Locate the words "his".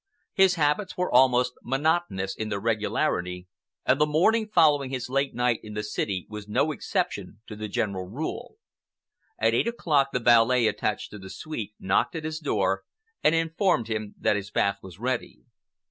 0.33-0.55, 4.89-5.09, 12.23-12.39, 14.35-14.49